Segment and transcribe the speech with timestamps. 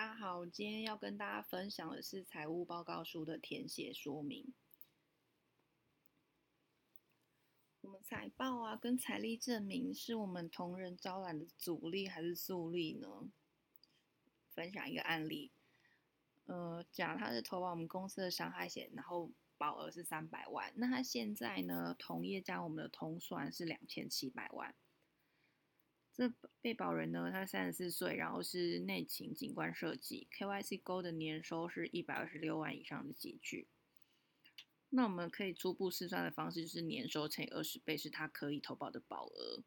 [0.00, 4.54] 大家好，今天要跟大家分享的是财务报告书的填写说明。
[7.82, 13.30] 我们财报啊，跟财力证明是我们同仁招揽的阻力还是助力呢？
[14.54, 15.52] 分享一个案例，
[16.46, 24.74] 呃，讲他是投保我们公司的伤害险，然后保额是三百万，那他现在呢，同业加我们的同算是两千七百万。
[26.20, 26.30] 这
[26.60, 33.66] 被保人呢，他三十四岁，然后是内勤景观设计，KYC 勾的年收是一百二十六万以上的集聚。
[34.90, 39.62] 那我们可以初步试算的方式就是年收乘以二十倍，是他可以投保的保额。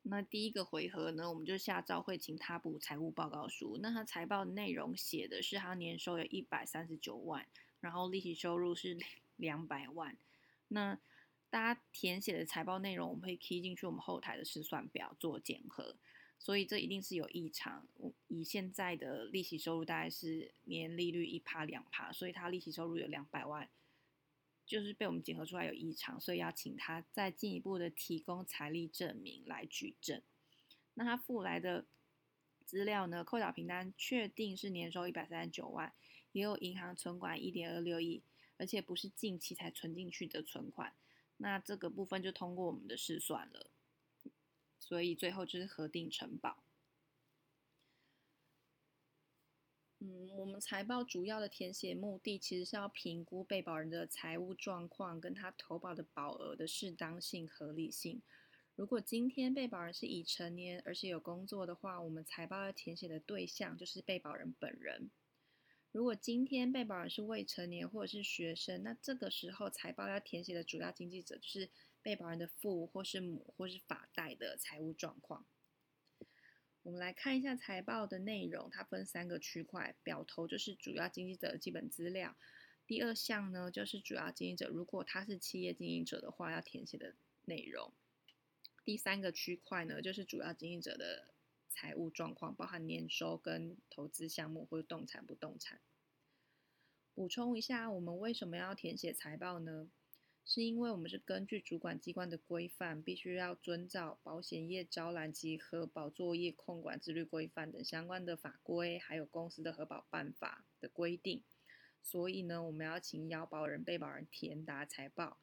[0.00, 3.78] 那第一个回合呢，我们就下照会请他补财务报告书。
[3.82, 7.46] 那他财报内容写的是他年收有一百三十九万，
[7.80, 8.96] 然后利息收入是
[9.36, 10.16] 两百万。
[10.68, 10.98] 那
[11.54, 15.94] 大家填写的财报内容，我们会 key 进去我们后台的试算表做检核，
[16.36, 17.86] 所以这一定是有异常。
[18.26, 23.70] 以现在的利息收入大概是年利率一趴两趴，所以他利息收入有两百万，
[24.66, 30.20] 就是被我们检核出来有异常，所以要请他再进一步的提供财力证明来举证。
[30.94, 31.86] 那他附来的
[32.64, 33.22] 资料呢？
[33.22, 35.94] 扣缴凭单确定是年收一百三十九万，
[36.32, 38.24] 也有银行存款一点二六亿，
[38.56, 40.92] 而且不是近期才存进去的存款。
[41.44, 43.70] 那这个部分就通过我们的试算了，
[44.78, 46.64] 所以最后就是核定承保。
[49.98, 58.22] 嗯，我们财报主要的填写目的其实是要评估被保人的财务状况跟他投保的保额的适当性、合理性。
[58.74, 65.10] 如果今天被保人是已成年而且有工作的话，我们财报要填写的对象就是被保人本人。
[65.94, 71.70] 如果今天被保人是未成年或者是学生，那这个时候财报要填写的主要经济者就是
[72.02, 75.46] 被保人的父或是母或是法代的财务状况。
[76.82, 82.36] 我们来看一下财报的内容，它分三个区块，表头就是主要经济者的基本资料，
[82.88, 87.92] 第二项呢就是主要经营者如果他是企业经营者的话要填写的内容，
[88.84, 91.33] 第三个区块呢就是主要经营者的。
[91.74, 95.80] 财务状况包含年收跟投资项目或者动产不动产。
[97.12, 99.88] 补充一下，我们为什么要填写财报呢？
[100.46, 111.42] 是因为我们是根据主管机关的规范，必须要遵照保险业招揽及核保作业控管自律规范等相关的法规，还有公司的核保办法的规定。
[112.02, 115.38] 所以呢，我们要请要保人、被保人填答财报，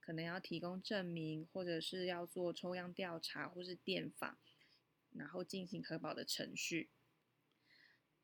[0.00, 4.38] 可能要提供证明，或者是要做抽样调查，或是电访。
[5.16, 6.90] 然后进行核保的程序。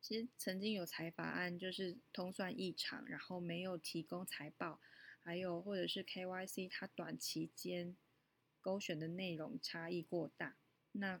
[0.00, 4.80] 其实曾经有财法案，就是通算异常，然后没有提供财报，
[5.22, 7.96] 还有或者是 KYC 它短期间
[8.60, 10.56] 勾选的内容差异过大，
[10.92, 11.20] 那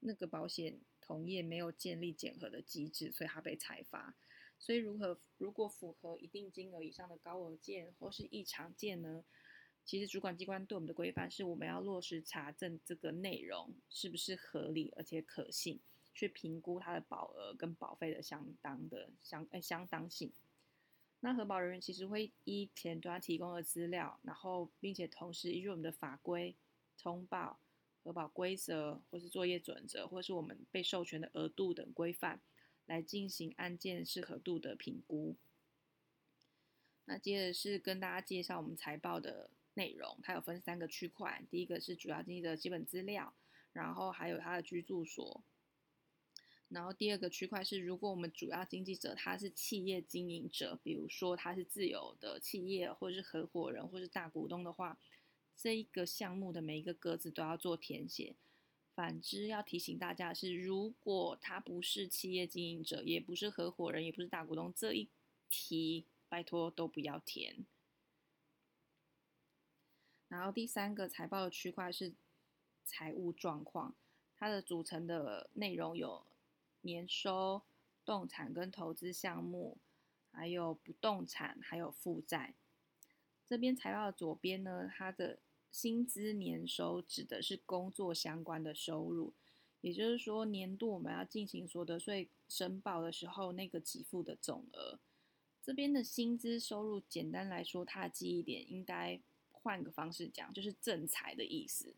[0.00, 4.16] 那个保险同业没有建立检核的机制，所以它被裁罚。
[4.58, 9.24] 所以如何如果符合一定金额以上的高额件或是异常件呢？
[9.90, 15.80] 其实主管机关对我们的规范是，我们要落实查证这个内容是不是合理而且可信，
[16.14, 20.32] 去评估它的保额跟保费的相当的相呃相当性。
[21.18, 26.54] 那核保人员其实会依前端提供的资料，然后并且同时依据我们的法规、
[26.96, 27.58] 通报、
[28.04, 32.40] 核保规则或是作业准则，或是我们被授权的额度等规范，
[32.86, 35.34] 来进行案件适合度的评估。
[37.06, 39.50] 那接着是跟大家介绍我们财报的。
[39.74, 43.32] 内容它有分三个区块，第一个是主要经济的基本资料，
[43.72, 45.42] 然后还有他的居住所，
[46.68, 54.98] 然后第二个区块是如果我们主要经济者他是企业经营者，比如说他是自由的企业或者是合伙人或是大股东的话，
[55.56, 58.34] 这一个项目的每一个格子都要做填写。
[58.92, 65.08] 反之，要提醒大家是，如果他不是企业经营者，也不是合伙人，也不是大股东，这一
[65.48, 67.64] 题拜托都不要填。
[70.30, 72.12] 然后第三个财报的区块是
[72.84, 73.96] 财务状况，
[74.38, 76.24] 它的组成的内容有
[76.82, 77.62] 年收、
[78.04, 79.76] 动产跟投资项目，
[80.30, 82.54] 还有不动产，还有负债。
[83.48, 85.40] 这边财报的左边呢，它的
[85.72, 89.32] 薪资年收指的是工作相关的收入，
[89.80, 95.00] 也就是说年度我们要进行所得税申报的时候，那个给付的总额。
[95.60, 99.20] 这边的薪资收入，简单来说，它的记忆点应该。
[99.70, 101.94] 换个方式讲，就是正财的意思。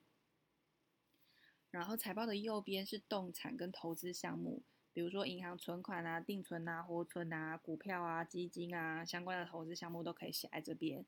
[1.70, 11.06] 然后财报的右边是动产跟投资项目，比如说银行存款啊、定存啊、活存啊、股票啊、基金啊相关的投资项目都可以写在这边。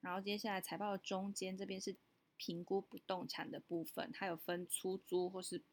[0.00, 1.96] 然后接下来财报的中间这边是
[2.36, 5.64] 评估不动产的部分，它有分出租或是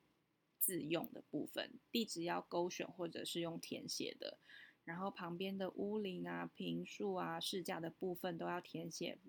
[0.57, 4.39] 自用的部分，地址要勾选或者是用填写的，
[4.83, 9.19] 然后旁边的屋龄啊、平数啊、市价的部分都要填写，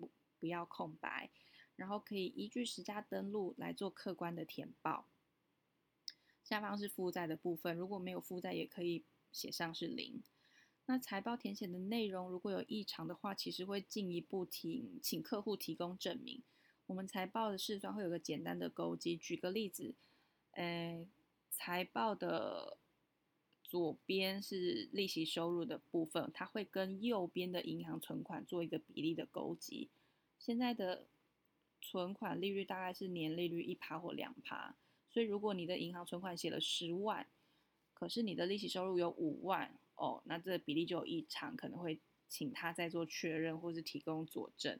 [0.45, 1.31] 不要空白，
[1.75, 5.07] 然后可以依据实价登录来做客观的填报。
[6.43, 10.21] 下方是负债的部分，如果没有负债也可以写上是零。
[10.85, 16.43] 那财报填写的内容如果有异常的话，其实会进一步提请客户提供证明。
[16.85, 19.95] 我们财报的试算会有个简单的勾稽，举个例子，
[20.51, 21.07] 诶。
[21.57, 22.77] 财报的
[23.63, 29.89] 左边是利息收入的部分，它会跟右边的银行存款做一个比例的勾稽。
[30.45, 31.07] 现在的
[31.81, 34.75] 存款利率大概是年利率一趴或两趴，
[35.09, 37.25] 所以如果你的银行存款写了十万，
[37.95, 41.99] 可是你的利息收入有五万哦，那这比例就有异常，可能会
[42.29, 44.79] 请他再做确认或是提供佐证。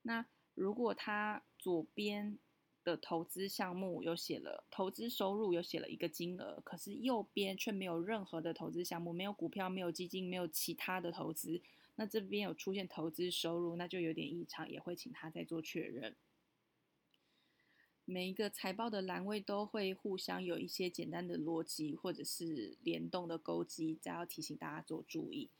[0.00, 0.24] 那
[0.54, 2.38] 如果他左边
[2.82, 11.60] 的投资项目有写了投资收入，有写了一个金额，可是右边却没有任何的投资项目，没有股票，没有基金，没有其他的投资。
[12.00, 16.16] 那这边有出现投资收入，那就有点异常，也会请他再做确认。
[18.06, 25.50] 每一个财报的栏位都会互相有一些简单的逻辑或者是联动的勾稽，再要提醒大家做注意。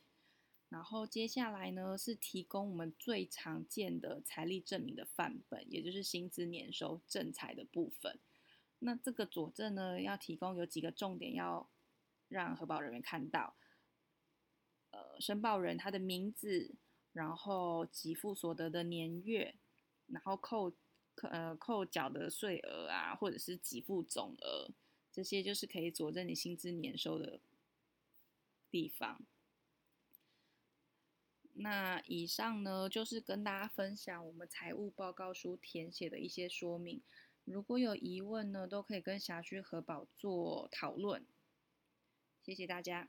[0.70, 8.18] 然后接下来呢，是提供我们最常见的财力证明的范本，也就是薪资年收正财的部分。
[8.78, 11.68] 那这个佐证呢，要提供有几个重点要
[12.28, 13.54] 让核保人员看到。
[15.20, 16.74] 申报人他的名字，
[17.12, 19.54] 然后给付所得的年月，
[20.06, 20.72] 然后扣
[21.22, 24.70] 呃扣缴的税额啊，或者是给付总额，
[25.12, 27.40] 这些就是可以佐证你薪资年收的
[28.70, 29.20] 地方。
[31.54, 37.02] 那以上呢，就是跟大家分享我们财务报告书填写的一些说明。
[37.44, 41.26] 如果有疑问呢，都可以跟辖区核保做讨论。
[42.42, 43.08] 谢谢大家。